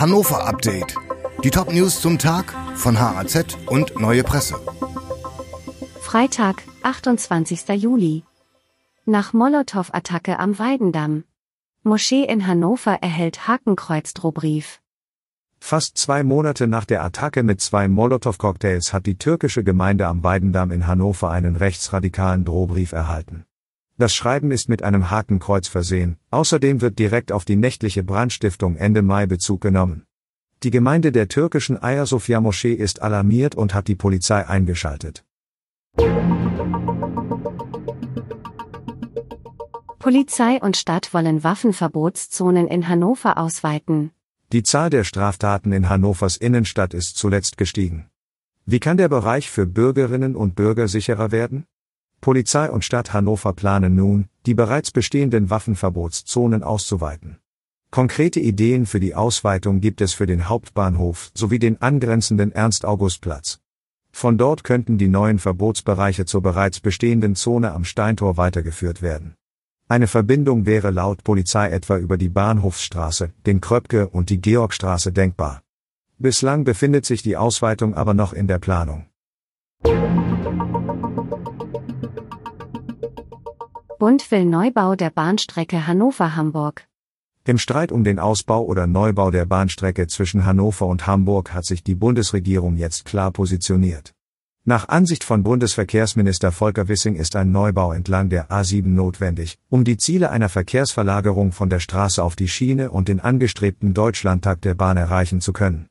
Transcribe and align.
Hannover 0.00 0.44
Update. 0.44 0.96
Die 1.44 1.50
Top 1.50 1.72
News 1.72 2.00
zum 2.00 2.18
Tag 2.18 2.52
von 2.74 2.98
HAZ 2.98 3.56
und 3.66 3.98
Neue 4.00 4.24
Presse. 4.24 4.56
Freitag, 6.00 6.62
28. 6.82 7.68
Juli. 7.80 8.24
Nach 9.06 9.32
Molotow-Attacke 9.32 10.38
am 10.40 10.58
Weidendamm. 10.58 11.24
Moschee 11.84 12.24
in 12.24 12.46
Hannover 12.46 12.98
erhält 13.02 13.46
Hakenkreuz-Drohbrief. 13.46 14.80
Fast 15.60 15.96
zwei 15.96 16.24
Monate 16.24 16.66
nach 16.66 16.84
der 16.84 17.04
Attacke 17.04 17.44
mit 17.44 17.60
zwei 17.60 17.86
Molotow-Cocktails 17.86 18.92
hat 18.92 19.06
die 19.06 19.16
türkische 19.16 19.62
Gemeinde 19.62 20.08
am 20.08 20.24
Weidendamm 20.24 20.72
in 20.72 20.88
Hannover 20.88 21.30
einen 21.30 21.56
rechtsradikalen 21.56 22.44
Drohbrief 22.44 22.92
erhalten. 22.92 23.46
Das 23.96 24.12
Schreiben 24.12 24.50
ist 24.50 24.68
mit 24.68 24.82
einem 24.82 25.10
Hakenkreuz 25.10 25.68
versehen, 25.68 26.18
außerdem 26.30 26.80
wird 26.80 26.98
direkt 26.98 27.30
auf 27.30 27.44
die 27.44 27.54
nächtliche 27.54 28.02
Brandstiftung 28.02 28.74
Ende 28.76 29.02
Mai 29.02 29.26
Bezug 29.26 29.60
genommen. 29.60 30.04
Die 30.64 30.72
Gemeinde 30.72 31.12
der 31.12 31.28
türkischen 31.28 31.80
Ayasofya 31.80 32.40
Moschee 32.40 32.72
ist 32.72 33.02
alarmiert 33.02 33.54
und 33.54 33.72
hat 33.72 33.86
die 33.86 33.94
Polizei 33.94 34.48
eingeschaltet. 34.48 35.24
Polizei 40.00 40.60
und 40.60 40.76
Stadt 40.76 41.14
wollen 41.14 41.44
Waffenverbotszonen 41.44 42.66
in 42.66 42.88
Hannover 42.88 43.38
ausweiten. 43.38 44.10
Die 44.52 44.64
Zahl 44.64 44.90
der 44.90 45.04
Straftaten 45.04 45.70
in 45.72 45.88
Hannovers 45.88 46.36
Innenstadt 46.36 46.94
ist 46.94 47.16
zuletzt 47.16 47.58
gestiegen. 47.58 48.10
Wie 48.66 48.80
kann 48.80 48.96
der 48.96 49.08
Bereich 49.08 49.50
für 49.50 49.66
Bürgerinnen 49.66 50.34
und 50.34 50.56
Bürger 50.56 50.88
sicherer 50.88 51.30
werden? 51.30 51.64
Polizei 52.24 52.70
und 52.70 52.82
Stadt 52.82 53.12
Hannover 53.12 53.52
planen 53.52 53.96
nun, 53.96 54.30
die 54.46 54.54
bereits 54.54 54.90
bestehenden 54.90 55.50
Waffenverbotszonen 55.50 56.62
auszuweiten. 56.62 57.36
Konkrete 57.90 58.40
Ideen 58.40 58.86
für 58.86 58.98
die 58.98 59.14
Ausweitung 59.14 59.82
gibt 59.82 60.00
es 60.00 60.14
für 60.14 60.24
den 60.24 60.48
Hauptbahnhof 60.48 61.30
sowie 61.34 61.58
den 61.58 61.82
angrenzenden 61.82 62.50
Ernst-August-Platz. 62.50 63.60
Von 64.10 64.38
dort 64.38 64.64
könnten 64.64 64.96
die 64.96 65.08
neuen 65.08 65.38
Verbotsbereiche 65.38 66.24
zur 66.24 66.40
bereits 66.40 66.80
bestehenden 66.80 67.34
Zone 67.34 67.72
am 67.72 67.84
Steintor 67.84 68.38
weitergeführt 68.38 69.02
werden. 69.02 69.34
Eine 69.86 70.06
Verbindung 70.06 70.64
wäre 70.64 70.92
laut 70.92 71.24
Polizei 71.24 71.68
etwa 71.68 71.98
über 71.98 72.16
die 72.16 72.30
Bahnhofsstraße, 72.30 73.34
den 73.44 73.60
Kröpke 73.60 74.08
und 74.08 74.30
die 74.30 74.40
Georgstraße 74.40 75.12
denkbar. 75.12 75.60
Bislang 76.16 76.64
befindet 76.64 77.04
sich 77.04 77.20
die 77.20 77.36
Ausweitung 77.36 77.92
aber 77.92 78.14
noch 78.14 78.32
in 78.32 78.48
der 78.48 78.60
Planung. 78.60 79.08
Bund 84.04 84.30
will 84.30 84.44
Neubau 84.44 84.96
der 84.96 85.08
Bahnstrecke 85.08 85.86
Hannover-Hamburg. 85.86 86.86
Im 87.46 87.56
Streit 87.56 87.90
um 87.90 88.04
den 88.04 88.18
Ausbau 88.18 88.62
oder 88.62 88.86
Neubau 88.86 89.30
der 89.30 89.46
Bahnstrecke 89.46 90.08
zwischen 90.08 90.44
Hannover 90.44 90.86
und 90.88 91.06
Hamburg 91.06 91.54
hat 91.54 91.64
sich 91.64 91.82
die 91.82 91.94
Bundesregierung 91.94 92.76
jetzt 92.76 93.06
klar 93.06 93.30
positioniert. 93.30 94.12
Nach 94.66 94.88
Ansicht 94.90 95.24
von 95.24 95.42
Bundesverkehrsminister 95.42 96.52
Volker 96.52 96.86
Wissing 96.88 97.14
ist 97.14 97.34
ein 97.34 97.50
Neubau 97.50 97.92
entlang 97.92 98.28
der 98.28 98.50
A7 98.50 98.88
notwendig, 98.88 99.56
um 99.70 99.84
die 99.84 99.96
Ziele 99.96 100.28
einer 100.28 100.50
Verkehrsverlagerung 100.50 101.52
von 101.52 101.70
der 101.70 101.80
Straße 101.80 102.22
auf 102.22 102.36
die 102.36 102.48
Schiene 102.48 102.90
und 102.90 103.08
den 103.08 103.20
angestrebten 103.20 103.94
Deutschlandtakt 103.94 104.66
der 104.66 104.74
Bahn 104.74 104.98
erreichen 104.98 105.40
zu 105.40 105.54
können. 105.54 105.86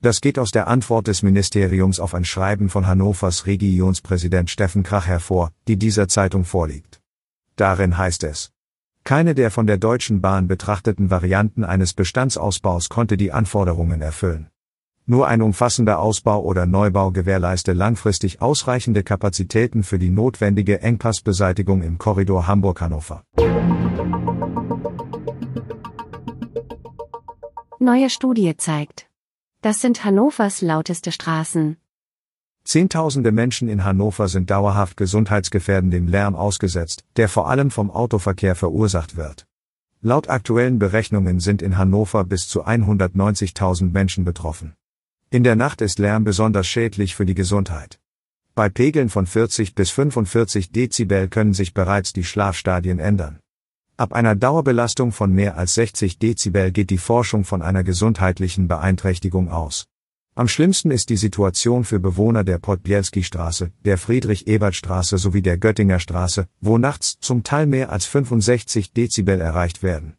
Das 0.00 0.20
geht 0.20 0.38
aus 0.38 0.52
der 0.52 0.68
Antwort 0.68 1.08
des 1.08 1.24
Ministeriums 1.24 1.98
auf 1.98 2.14
ein 2.14 2.24
Schreiben 2.24 2.68
von 2.68 2.86
Hannovers 2.86 3.44
Regierungspräsident 3.46 4.50
Steffen 4.50 4.84
Krach 4.84 5.08
hervor, 5.08 5.50
die 5.66 5.76
dieser 5.76 6.06
Zeitung 6.06 6.44
vorliegt. 6.44 7.00
Darin 7.56 7.96
heißt 7.96 8.24
es. 8.24 8.52
Keine 9.02 9.34
der 9.34 9.50
von 9.50 9.66
der 9.66 9.78
Deutschen 9.78 10.20
Bahn 10.20 10.46
betrachteten 10.46 11.10
Varianten 11.10 11.64
eines 11.64 11.94
Bestandsausbaus 11.94 12.88
konnte 12.88 13.16
die 13.16 13.32
Anforderungen 13.32 14.02
erfüllen. 14.02 14.48
Nur 15.06 15.28
ein 15.28 15.40
umfassender 15.40 16.00
Ausbau 16.00 16.42
oder 16.42 16.66
Neubau 16.66 17.12
gewährleiste 17.12 17.72
langfristig 17.72 18.42
ausreichende 18.42 19.04
Kapazitäten 19.04 19.84
für 19.84 20.00
die 20.00 20.10
notwendige 20.10 20.82
Engpassbeseitigung 20.82 21.82
im 21.82 21.96
Korridor 21.96 22.48
Hamburg-Hannover. 22.48 23.22
Neue 27.78 28.10
Studie 28.10 28.56
zeigt. 28.56 29.06
Das 29.62 29.80
sind 29.80 30.04
Hannovers 30.04 30.60
lauteste 30.60 31.12
Straßen. 31.12 31.76
Zehntausende 32.66 33.30
Menschen 33.30 33.68
in 33.68 33.84
Hannover 33.84 34.26
sind 34.26 34.50
dauerhaft 34.50 34.96
gesundheitsgefährdendem 34.96 36.08
Lärm 36.08 36.34
ausgesetzt, 36.34 37.04
der 37.16 37.28
vor 37.28 37.48
allem 37.48 37.70
vom 37.70 37.92
Autoverkehr 37.92 38.56
verursacht 38.56 39.16
wird. 39.16 39.46
Laut 40.02 40.28
aktuellen 40.28 40.80
Berechnungen 40.80 41.38
sind 41.38 41.62
in 41.62 41.78
Hannover 41.78 42.24
bis 42.24 42.48
zu 42.48 42.66
190.000 42.66 43.92
Menschen 43.92 44.24
betroffen. 44.24 44.74
In 45.30 45.44
der 45.44 45.54
Nacht 45.54 45.80
ist 45.80 46.00
Lärm 46.00 46.24
besonders 46.24 46.66
schädlich 46.66 47.14
für 47.14 47.24
die 47.24 47.36
Gesundheit. 47.36 48.00
Bei 48.56 48.68
Pegeln 48.68 49.10
von 49.10 49.26
40 49.26 49.76
bis 49.76 49.90
45 49.90 50.72
Dezibel 50.72 51.28
können 51.28 51.54
sich 51.54 51.72
bereits 51.72 52.12
die 52.12 52.24
Schlafstadien 52.24 52.98
ändern. 52.98 53.38
Ab 53.96 54.12
einer 54.12 54.34
Dauerbelastung 54.34 55.12
von 55.12 55.32
mehr 55.32 55.56
als 55.56 55.74
60 55.74 56.18
Dezibel 56.18 56.72
geht 56.72 56.90
die 56.90 56.98
Forschung 56.98 57.44
von 57.44 57.62
einer 57.62 57.84
gesundheitlichen 57.84 58.66
Beeinträchtigung 58.66 59.50
aus. 59.50 59.86
Am 60.38 60.48
schlimmsten 60.48 60.90
ist 60.90 61.08
die 61.08 61.16
Situation 61.16 61.82
für 61.84 61.98
Bewohner 61.98 62.44
der 62.44 62.58
Podbielski-Straße, 62.58 63.72
der 63.86 63.96
Friedrich-Ebert-Straße 63.96 65.16
sowie 65.16 65.40
der 65.40 65.56
Göttinger 65.56 65.98
Straße, 65.98 66.46
wo 66.60 66.76
nachts 66.76 67.18
zum 67.20 67.42
Teil 67.42 67.64
mehr 67.64 67.90
als 67.90 68.04
65 68.04 68.92
Dezibel 68.92 69.40
erreicht 69.40 69.82
werden. 69.82 70.18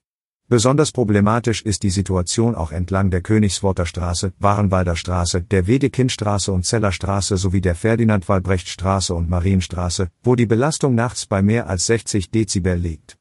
Besonders 0.49 0.91
problematisch 0.91 1.61
ist 1.61 1.83
die 1.83 1.91
Situation 1.91 2.55
auch 2.55 2.71
entlang 2.71 3.11
der 3.11 3.21
Königsworter 3.21 3.85
Straße, 3.85 4.33
Warenwalder 4.39 4.95
Straße, 4.95 5.43
der 5.43 5.67
Wedekindstraße 5.67 6.51
und 6.51 6.65
Zellerstraße 6.65 7.37
sowie 7.37 7.61
der 7.61 7.75
Ferdinand-Walbrecht-Straße 7.75 9.13
und 9.13 9.29
Marienstraße, 9.29 10.07
wo 10.23 10.33
die 10.33 10.47
Belastung 10.47 10.95
nachts 10.95 11.27
bei 11.27 11.43
mehr 11.43 11.69
als 11.69 11.85
60 11.85 12.31
Dezibel 12.31 12.75
liegt. 12.75 13.19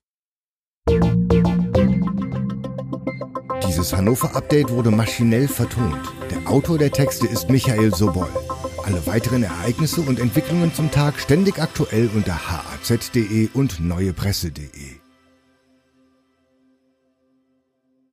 Dieses 3.76 3.92
Hannover-Update 3.92 4.70
wurde 4.70 4.90
maschinell 4.90 5.48
vertont. 5.48 6.00
Der 6.30 6.50
Autor 6.50 6.78
der 6.78 6.90
Texte 6.90 7.26
ist 7.26 7.50
Michael 7.50 7.94
Sobol. 7.94 8.26
Alle 8.82 9.06
weiteren 9.06 9.42
Ereignisse 9.42 10.00
und 10.00 10.18
Entwicklungen 10.18 10.72
zum 10.72 10.90
Tag 10.90 11.20
ständig 11.20 11.58
aktuell 11.58 12.08
unter 12.14 12.48
haz.de 12.48 13.50
und 13.52 13.78
neuepresse.de. 13.80 15.05